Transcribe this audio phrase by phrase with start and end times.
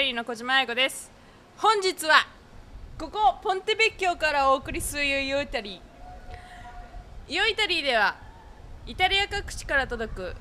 [0.00, 1.12] タリーの小島愛子です。
[1.58, 2.26] 本日は
[2.98, 7.34] ここポンテベッキョからお送りするヨイタリー。
[7.34, 8.16] ヨイタリーでは
[8.86, 10.34] イタリア各地から届く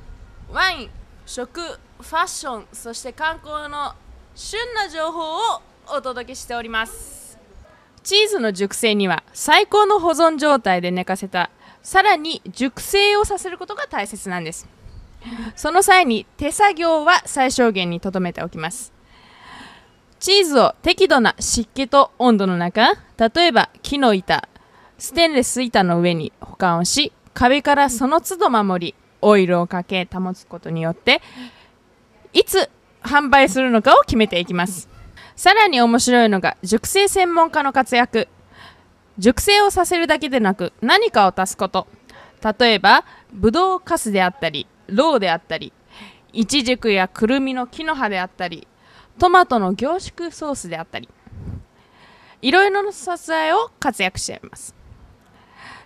[0.49, 0.89] ワイン
[1.25, 3.95] 食ファッションそして観光の
[4.34, 7.38] 旬な情報をお届けしております。
[8.02, 11.49] チーズの熟成には最高の保存状態で寝かせた
[11.84, 14.70] さらに熟成をさせることが大切なんです。
[15.57, 18.98] その際に手作業は最小限にとどめておきます。
[20.20, 24.48] チーズを適度な湿気と温度の中例えば木の板
[24.98, 31.22] ステンレス板の上に保管をし壁からその都度守りオイルをかけ保つことによって
[32.34, 32.70] いつ
[33.02, 34.90] 販売するのかを決めていきます。
[35.36, 38.28] さらに面白いのが熟成専門家の活躍。
[39.17, 41.88] 熟成をさせるだけでなく何かを足すこと。
[42.59, 45.73] 例えばブドウカスであったりロウであったり
[46.31, 48.66] イチジクやくるみの木の葉であったり
[49.20, 51.08] トマトの凝縮ソースであったり
[52.42, 54.73] いろいろな素材を活躍しています。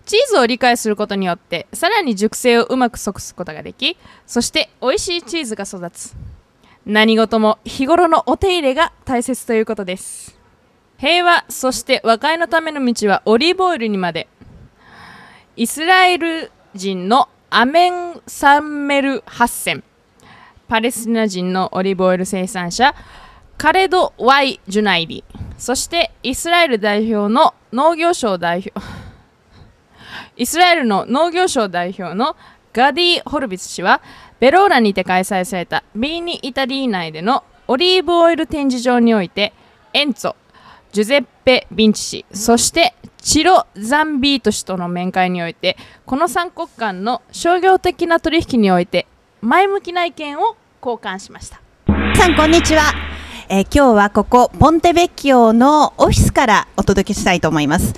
[0.06, 6.16] チーズを理解することによってさらに熟成をうまく即すことができそして美味しいチーズが育つ。
[6.86, 10.38] 何事も日頃のお手入れが大切ということです。
[10.98, 14.28] 平和そして和解のための道はオリーブオイルにまで。
[15.56, 19.84] イスラエル人のアメン・サンメル・ハッセン
[20.68, 22.96] パレスチナ人のオリーブオイル生産者
[23.58, 25.24] カレド・ワイ・ジュナイリ
[25.58, 28.74] そしてイスラエル代表の農業省代表
[30.36, 32.36] イスラエルの農業省代表の
[32.74, 34.02] ガディ・ホルビス氏は
[34.40, 39.54] ベローラにて開催されたビーニ・イタリー内でのオリーブオイル展示場において
[39.94, 40.36] エンツォ
[40.92, 49.08] ジュゼッペ・ビンチ氏そしてチロ・ザンビート氏との面会においてこの3国間の商業的な取引において
[49.42, 51.62] 前向きな意見を交換しました。
[52.16, 52.94] さんこんにちは、
[53.56, 57.94] えー、今日はここポンテベッキオのオフィスからお届けしたいと思います、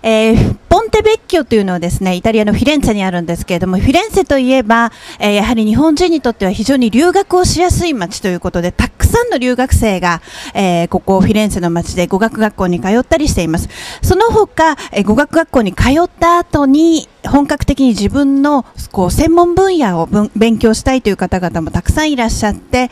[0.00, 10.22] えー、ポンテベッキオというのはですねイタリアのフィレンツェにあるんですけれどもフィレンツェといえば、えー、やはり日本人にとっては非常に留学をしやすい街ということでたくさんの留学生が、
[10.54, 13.68] えー、ここフィレンツェの街で語学学校に通ったりしています
[14.00, 22.90] その他、えー、語学学校に通った後に本格的に自分のこう専門分野を勉強したいという方々もたくさんいらっしゃって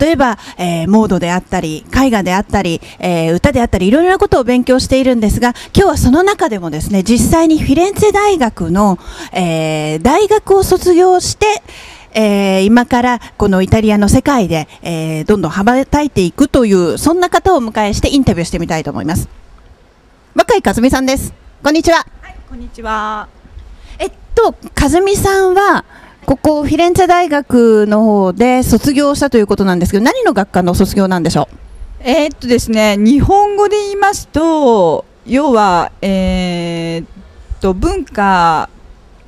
[0.00, 8.98] 例えば、えー、モードであったり絵画であったり、えー、歌であったりいろいろなことを勉強しているんですが今日はその中でもですね実際にフィレンツェ大学の、
[9.32, 11.46] えー、大学を卒業して
[12.14, 19.28] えー、今からこのイタリアの世界で、えー、どんどん羽ばたいていくというそんな方をお迎えしてインタビューしてみたいと思います。
[20.34, 21.34] 若井和美さんです。
[21.62, 23.28] こんにちは、はい、こんにちは。
[24.34, 25.84] と和美さんは
[26.24, 31.56] ここフィレンツェ大学の方で卒業したということなんですけど何の学科の卒業なんでしょう？
[32.00, 36.67] えー、っとですね日本語で言いますと要は、えー、っ
[37.60, 38.68] と文化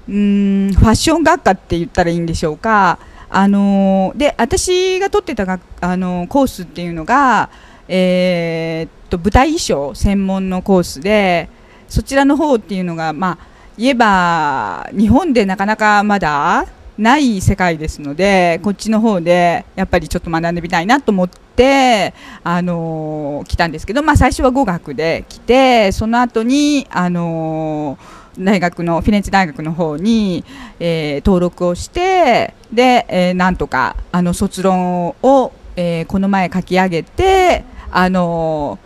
[0.08, 2.98] うんファッション学科って言ったらいいんでしょうか。
[3.32, 7.48] あので私が取ってたあのコースっていうのが、
[7.86, 11.48] えー、っと舞台衣装専門のコースで
[11.88, 13.46] そちらの方っていうのがまあ
[13.78, 16.66] 言えば日本でなかなかまだ
[16.98, 22.12] ない世界ですのでこっちの方でやっぱりちょっと学んでみたいなと思って
[22.42, 27.96] あの来たんですけど、まあ、最初は語学で来てその後にあの
[28.40, 30.44] 大学のフィレンツェ大学の方に、
[30.78, 38.78] えー、登録をしてで、えー、なんとかあの卒論を、えー、この前書き上げてあの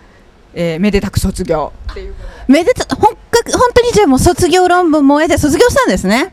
[0.56, 1.72] えー、めでたく卒業。
[2.46, 6.32] めでた本格本当にじゃあもう卒業論文も終えて卒業したんですね、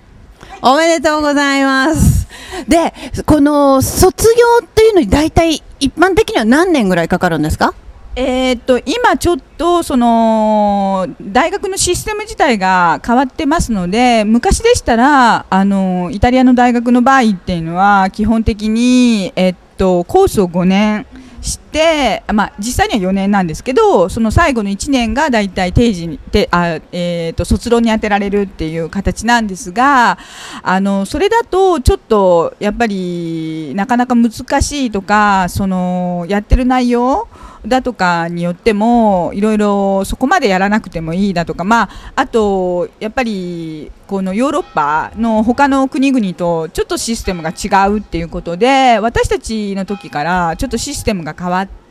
[0.61, 2.27] おめでとうございます。
[2.67, 2.93] で
[3.25, 7.73] この卒業っていうのに大体一般的には何年ぐらいかかるんですか？
[8.15, 21.05] えー、っと今ちょっとその大学のシステム自体が変わってますので昔でしたらあのイタリアの大学の場合っていうのは基本的に、えっと、コースを5年
[21.41, 30.17] して、まあ、実際には4年なんですけどその最後の1年が大体定時にてあ、えーと、卒論に充てられるっていう形なんですが
[30.61, 34.31] あのそれだとちょっとやっぱりなかなか難
[34.61, 37.27] しいとかそのやってる内容
[37.65, 51.81] だとかによってもいろいろそこまでやらなくてもいいだとか、まあ、あとやっぱりこのヨーロッパの他の国々とちょっとシステムが違うっていうことで私たちの時からちょっとシステムが変わって。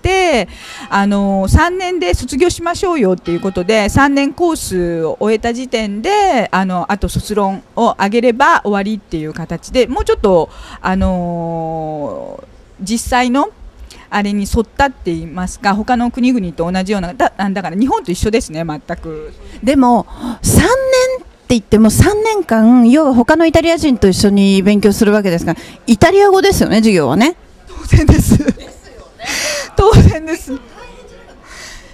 [0.89, 10.49] あの3年で卒業しましょうよっていうことで3年コースを終えた時点であのあと卒論を上げれば終わりっていう形でもうちょっと、
[10.81, 12.43] あの
[12.81, 13.51] 実際の
[14.11, 19.33] あれに沿ったって言いますか他の国々と同じようなだだから日本と一緒ですね全く。
[19.63, 20.05] でも
[20.43, 20.69] 3年っ
[21.51, 27.37] て言っても3年間要は他のイタリア人と一緒に勉強するわけですからイタリア語ですよね授業はね。
[27.67, 28.39] 当然です。
[29.77, 30.53] 当然です。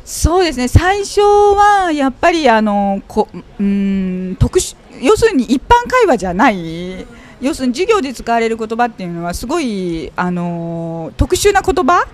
[0.04, 0.68] そうですね。
[0.68, 3.28] 最初はやっぱりあのこ
[3.60, 7.06] うん特殊要するに一般会話じゃない
[7.40, 12.06] 要するに授業で使われる言葉っていうのはすごいあの特殊な言葉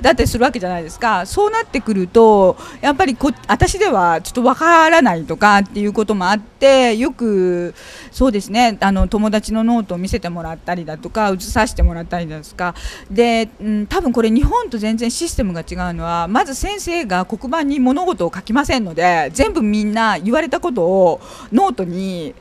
[0.00, 7.74] だったりするわけじゃないですかそうなってくるとやっぱりこ私ではちょっとわからないとかっていうこともあってよく
[8.10, 12.74] そうですねあの友達のノートを見せてもらったりだとか写させてもらったりですか
[13.10, 21.20] で、うん、多分これ日本と全然システムが違うのはまず先生が黒板に物事を書きませんので全部みんな言われたことを
[21.52, 22.34] ノートに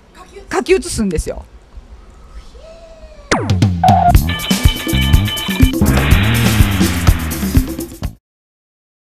[0.52, 1.46] 書き写すんですよ。